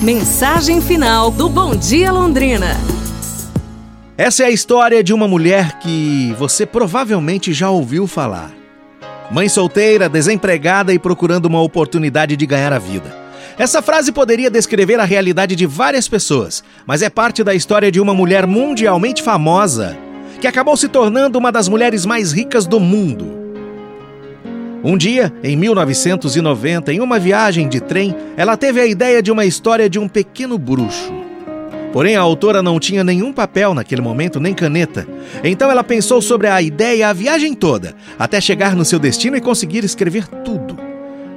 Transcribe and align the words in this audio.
Mensagem 0.00 0.80
final 0.80 1.28
do 1.28 1.48
Bom 1.48 1.74
Dia 1.74 2.12
Londrina. 2.12 2.76
Essa 4.16 4.44
é 4.44 4.46
a 4.46 4.50
história 4.50 5.02
de 5.02 5.12
uma 5.12 5.26
mulher 5.26 5.80
que 5.80 6.32
você 6.38 6.64
provavelmente 6.64 7.52
já 7.52 7.68
ouviu 7.68 8.06
falar. 8.06 8.52
Mãe 9.28 9.48
solteira, 9.48 10.08
desempregada 10.08 10.94
e 10.94 11.00
procurando 11.00 11.46
uma 11.46 11.60
oportunidade 11.60 12.36
de 12.36 12.46
ganhar 12.46 12.72
a 12.72 12.78
vida. 12.78 13.12
Essa 13.58 13.82
frase 13.82 14.12
poderia 14.12 14.48
descrever 14.48 15.00
a 15.00 15.04
realidade 15.04 15.56
de 15.56 15.66
várias 15.66 16.06
pessoas, 16.06 16.62
mas 16.86 17.02
é 17.02 17.10
parte 17.10 17.42
da 17.42 17.52
história 17.52 17.90
de 17.90 18.00
uma 18.00 18.14
mulher 18.14 18.46
mundialmente 18.46 19.20
famosa 19.20 19.98
que 20.40 20.46
acabou 20.46 20.76
se 20.76 20.86
tornando 20.86 21.36
uma 21.36 21.50
das 21.50 21.66
mulheres 21.66 22.06
mais 22.06 22.30
ricas 22.30 22.68
do 22.68 22.78
mundo. 22.78 23.37
Um 24.88 24.96
dia, 24.96 25.30
em 25.44 25.54
1990, 25.54 26.94
em 26.94 27.00
uma 27.00 27.18
viagem 27.18 27.68
de 27.68 27.78
trem, 27.78 28.16
ela 28.38 28.56
teve 28.56 28.80
a 28.80 28.86
ideia 28.86 29.22
de 29.22 29.30
uma 29.30 29.44
história 29.44 29.86
de 29.86 29.98
um 29.98 30.08
pequeno 30.08 30.56
bruxo. 30.56 31.12
Porém, 31.92 32.16
a 32.16 32.22
autora 32.22 32.62
não 32.62 32.80
tinha 32.80 33.04
nenhum 33.04 33.30
papel 33.30 33.74
naquele 33.74 34.00
momento, 34.00 34.40
nem 34.40 34.54
caneta. 34.54 35.06
Então 35.44 35.70
ela 35.70 35.84
pensou 35.84 36.22
sobre 36.22 36.46
a 36.46 36.62
ideia 36.62 37.10
a 37.10 37.12
viagem 37.12 37.52
toda, 37.52 37.94
até 38.18 38.40
chegar 38.40 38.74
no 38.74 38.82
seu 38.82 38.98
destino 38.98 39.36
e 39.36 39.42
conseguir 39.42 39.84
escrever 39.84 40.26
tudo. 40.26 40.78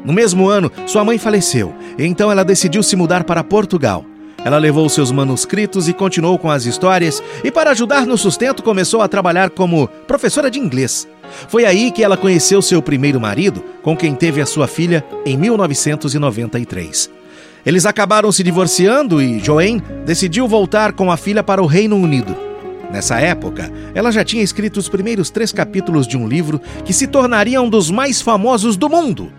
No 0.06 0.14
mesmo 0.14 0.48
ano, 0.48 0.72
sua 0.88 1.04
mãe 1.04 1.18
faleceu, 1.18 1.76
então 2.00 2.32
ela 2.32 2.46
decidiu 2.46 2.82
se 2.82 2.96
mudar 2.96 3.26
para 3.26 3.44
Portugal. 3.44 4.06
Ela 4.44 4.58
levou 4.58 4.90
seus 4.90 5.12
manuscritos 5.12 5.88
e 5.88 5.94
continuou 5.94 6.38
com 6.38 6.50
as 6.50 6.66
histórias, 6.66 7.22
e 7.44 7.52
para 7.52 7.72
ajudar 7.72 8.06
no 8.06 8.18
sustento 8.18 8.64
começou 8.64 9.02
a 9.02 9.08
trabalhar 9.08 9.50
como 9.52 9.88
professora 10.08 10.50
de 10.50 10.60
inglês. 10.60 11.08
Foi 11.48 11.66
aí 11.66 11.92
que 11.92 12.04
ela 12.04 12.18
conheceu 12.18 12.62
seu 12.62 12.82
primeiro 12.82 13.20
marido, 13.20 13.64
com 13.82 13.96
quem 13.96 14.16
teve 14.16 14.42
a 14.42 14.46
sua 14.46 14.68
filha 14.68 15.06
em 15.26 15.38
1993. 15.38 17.10
Eles 17.66 17.86
acabaram 17.86 18.32
se 18.32 18.44
divorciando 18.44 19.22
e 19.22 19.40
Joanne 19.40 19.84
decidiu 20.06 20.48
voltar 20.48 20.94
com 20.94 21.12
a 21.12 21.18
filha 21.18 21.44
para 21.44 21.62
o 21.62 21.68
Reino 21.68 21.96
Unido. 21.96 22.36
Nessa 22.92 23.20
época, 23.20 23.72
ela 23.94 24.12
já 24.12 24.24
tinha 24.24 24.44
escrito 24.44 24.78
os 24.78 24.90
primeiros 24.90 25.30
três 25.30 25.52
capítulos 25.54 26.08
de 26.08 26.18
um 26.18 26.28
livro 26.28 26.60
que 26.84 26.92
se 26.92 27.08
tornaria 27.08 27.62
um 27.62 27.70
dos 27.70 27.90
mais 27.90 28.22
famosos 28.22 28.76
do 28.76 28.90
mundo. 28.90 29.32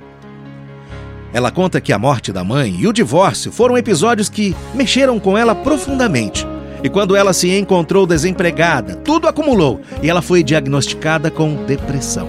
Ela 1.33 1.50
conta 1.50 1.80
que 1.80 1.92
a 1.92 1.98
morte 1.98 2.33
da 2.33 2.44
mãe 2.44 2.77
e 2.78 2.86
o 2.86 2.92
divórcio 2.92 3.50
foram 3.50 3.78
episódios 3.78 4.28
que 4.28 4.55
mexeram 4.75 5.19
com 5.19 5.36
ela 5.36 5.55
profundamente. 5.55 6.47
E 6.83 6.89
quando 6.89 7.14
ela 7.16 7.33
se 7.33 7.50
encontrou 7.50 8.06
desempregada, 8.06 8.97
tudo 8.97 9.28
acumulou 9.28 9.80
e 10.02 10.11
ela 10.11 10.20
foi 10.20 10.42
diagnosticada 10.42 11.30
com 11.30 11.64
depressão. 11.64 12.28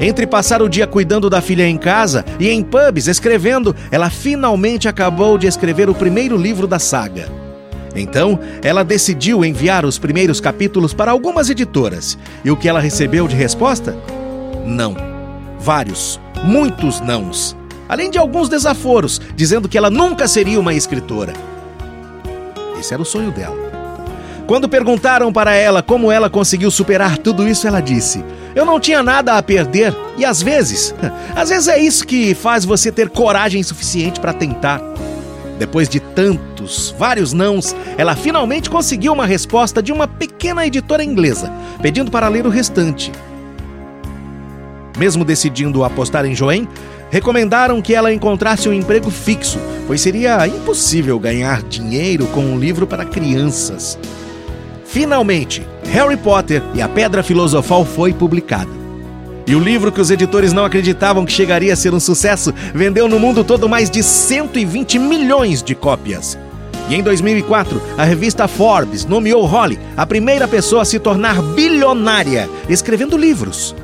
Entre 0.00 0.26
passar 0.26 0.62
o 0.62 0.68
dia 0.68 0.86
cuidando 0.86 1.28
da 1.28 1.40
filha 1.40 1.66
em 1.66 1.76
casa 1.76 2.24
e 2.38 2.48
em 2.48 2.62
pubs 2.62 3.08
escrevendo, 3.08 3.74
ela 3.90 4.08
finalmente 4.08 4.88
acabou 4.88 5.36
de 5.36 5.46
escrever 5.46 5.90
o 5.90 5.94
primeiro 5.94 6.36
livro 6.36 6.66
da 6.66 6.78
saga. 6.78 7.28
Então, 7.94 8.38
ela 8.62 8.84
decidiu 8.84 9.44
enviar 9.44 9.84
os 9.84 9.98
primeiros 9.98 10.40
capítulos 10.40 10.94
para 10.94 11.10
algumas 11.10 11.50
editoras. 11.50 12.16
E 12.44 12.50
o 12.50 12.56
que 12.56 12.68
ela 12.68 12.80
recebeu 12.80 13.26
de 13.26 13.34
resposta? 13.34 13.96
Não. 14.64 14.96
Vários, 15.58 16.20
muitos 16.44 17.00
nãos. 17.00 17.56
Além 17.88 18.10
de 18.10 18.18
alguns 18.18 18.48
desaforos, 18.48 19.20
dizendo 19.34 19.68
que 19.68 19.78
ela 19.78 19.90
nunca 19.90 20.28
seria 20.28 20.60
uma 20.60 20.74
escritora. 20.74 21.32
Esse 22.78 22.92
era 22.92 23.02
o 23.02 23.06
sonho 23.06 23.30
dela. 23.30 23.56
Quando 24.46 24.68
perguntaram 24.68 25.30
para 25.32 25.54
ela 25.54 25.82
como 25.82 26.10
ela 26.10 26.30
conseguiu 26.30 26.70
superar 26.70 27.18
tudo 27.18 27.46
isso, 27.46 27.66
ela 27.66 27.80
disse: 27.80 28.24
Eu 28.54 28.64
não 28.64 28.80
tinha 28.80 29.02
nada 29.02 29.36
a 29.36 29.42
perder 29.42 29.94
e 30.16 30.24
às 30.24 30.42
vezes, 30.42 30.94
às 31.36 31.50
vezes 31.50 31.68
é 31.68 31.78
isso 31.78 32.06
que 32.06 32.34
faz 32.34 32.64
você 32.64 32.90
ter 32.90 33.10
coragem 33.10 33.62
suficiente 33.62 34.18
para 34.20 34.32
tentar. 34.32 34.80
Depois 35.58 35.88
de 35.88 35.98
tantos, 35.98 36.94
vários 36.96 37.32
nãos, 37.32 37.74
ela 37.96 38.14
finalmente 38.14 38.70
conseguiu 38.70 39.12
uma 39.12 39.26
resposta 39.26 39.82
de 39.82 39.92
uma 39.92 40.06
pequena 40.06 40.64
editora 40.64 41.02
inglesa, 41.02 41.52
pedindo 41.82 42.10
para 42.10 42.28
ler 42.28 42.46
o 42.46 42.50
restante. 42.50 43.12
Mesmo 44.98 45.24
decidindo 45.24 45.84
apostar 45.84 46.24
em 46.26 46.34
Joanne, 46.34 46.68
recomendaram 47.10 47.80
que 47.80 47.94
ela 47.94 48.12
encontrasse 48.12 48.68
um 48.68 48.72
emprego 48.72 49.10
fixo, 49.10 49.58
pois 49.86 50.00
seria 50.00 50.46
impossível 50.46 51.18
ganhar 51.18 51.62
dinheiro 51.62 52.26
com 52.26 52.40
um 52.40 52.58
livro 52.58 52.86
para 52.86 53.04
crianças. 53.04 53.98
Finalmente, 54.84 55.66
Harry 55.92 56.16
Potter 56.16 56.62
e 56.74 56.82
a 56.82 56.88
Pedra 56.88 57.22
Filosofal 57.22 57.84
foi 57.84 58.12
publicado. 58.12 58.76
E 59.46 59.54
o 59.54 59.60
livro 59.60 59.90
que 59.90 60.00
os 60.00 60.10
editores 60.10 60.52
não 60.52 60.64
acreditavam 60.64 61.24
que 61.24 61.32
chegaria 61.32 61.72
a 61.72 61.76
ser 61.76 61.94
um 61.94 62.00
sucesso 62.00 62.52
vendeu 62.74 63.08
no 63.08 63.18
mundo 63.18 63.42
todo 63.42 63.68
mais 63.68 63.88
de 63.88 64.02
120 64.02 64.98
milhões 64.98 65.62
de 65.62 65.74
cópias. 65.74 66.38
E 66.90 66.94
em 66.94 67.02
2004, 67.02 67.80
a 67.96 68.04
revista 68.04 68.48
Forbes 68.48 69.06
nomeou 69.06 69.46
Holly 69.46 69.78
a 69.96 70.04
primeira 70.04 70.48
pessoa 70.48 70.82
a 70.82 70.84
se 70.84 70.98
tornar 70.98 71.40
bilionária 71.40 72.48
escrevendo 72.68 73.16
livros. 73.16 73.74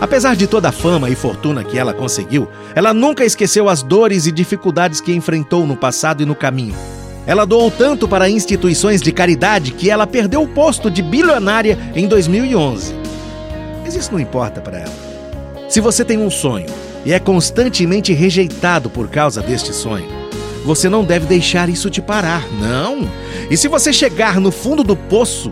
Apesar 0.00 0.34
de 0.34 0.46
toda 0.46 0.70
a 0.70 0.72
fama 0.72 1.10
e 1.10 1.14
fortuna 1.14 1.62
que 1.62 1.78
ela 1.78 1.92
conseguiu, 1.92 2.48
ela 2.74 2.94
nunca 2.94 3.24
esqueceu 3.24 3.68
as 3.68 3.82
dores 3.82 4.26
e 4.26 4.32
dificuldades 4.32 5.00
que 5.00 5.12
enfrentou 5.12 5.66
no 5.66 5.76
passado 5.76 6.22
e 6.22 6.26
no 6.26 6.34
caminho. 6.34 6.74
Ela 7.26 7.44
doou 7.44 7.70
tanto 7.70 8.08
para 8.08 8.30
instituições 8.30 9.02
de 9.02 9.12
caridade 9.12 9.72
que 9.72 9.90
ela 9.90 10.06
perdeu 10.06 10.42
o 10.42 10.48
posto 10.48 10.90
de 10.90 11.02
bilionária 11.02 11.78
em 11.94 12.08
2011. 12.08 12.94
Mas 13.84 13.94
isso 13.94 14.10
não 14.10 14.18
importa 14.18 14.60
para 14.60 14.78
ela. 14.78 15.10
Se 15.68 15.80
você 15.80 16.02
tem 16.04 16.18
um 16.18 16.30
sonho 16.30 16.66
e 17.04 17.12
é 17.12 17.18
constantemente 17.18 18.12
rejeitado 18.14 18.88
por 18.88 19.08
causa 19.08 19.42
deste 19.42 19.72
sonho, 19.74 20.08
você 20.64 20.88
não 20.88 21.04
deve 21.04 21.26
deixar 21.26 21.68
isso 21.68 21.90
te 21.90 22.00
parar, 22.00 22.42
não. 22.58 23.08
E 23.50 23.56
se 23.56 23.68
você 23.68 23.92
chegar 23.92 24.40
no 24.40 24.50
fundo 24.50 24.82
do 24.82 24.96
poço, 24.96 25.50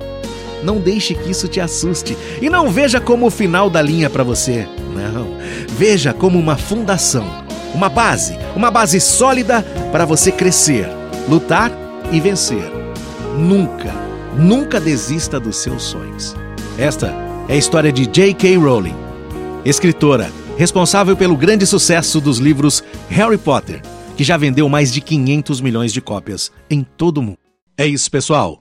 não 0.62 0.78
deixe 0.78 1.14
que 1.14 1.30
isso 1.30 1.48
te 1.48 1.60
assuste 1.60 2.16
e 2.40 2.48
não 2.48 2.70
veja 2.70 3.00
como 3.00 3.26
o 3.26 3.30
final 3.30 3.68
da 3.68 3.82
linha 3.82 4.10
para 4.10 4.24
você. 4.24 4.66
Não. 4.94 5.36
Veja 5.68 6.12
como 6.12 6.38
uma 6.38 6.56
fundação, 6.56 7.26
uma 7.74 7.88
base, 7.88 8.36
uma 8.56 8.70
base 8.70 9.00
sólida 9.00 9.62
para 9.92 10.04
você 10.04 10.32
crescer, 10.32 10.88
lutar 11.28 11.70
e 12.10 12.20
vencer. 12.20 12.70
Nunca, 13.38 13.94
nunca 14.36 14.80
desista 14.80 15.38
dos 15.38 15.56
seus 15.56 15.82
sonhos. 15.82 16.34
Esta 16.76 17.14
é 17.48 17.54
a 17.54 17.56
história 17.56 17.92
de 17.92 18.06
J.K. 18.06 18.56
Rowling, 18.56 18.96
escritora 19.64 20.30
responsável 20.58 21.16
pelo 21.16 21.36
grande 21.36 21.64
sucesso 21.64 22.20
dos 22.20 22.38
livros 22.38 22.82
Harry 23.08 23.38
Potter, 23.38 23.80
que 24.16 24.24
já 24.24 24.36
vendeu 24.36 24.68
mais 24.68 24.92
de 24.92 25.00
500 25.00 25.60
milhões 25.60 25.92
de 25.92 26.00
cópias 26.00 26.50
em 26.68 26.82
todo 26.82 27.18
o 27.18 27.22
mundo. 27.22 27.38
É 27.76 27.86
isso, 27.86 28.10
pessoal. 28.10 28.60